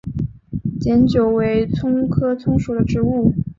[0.79, 3.35] 碱韭为葱科葱属的植物。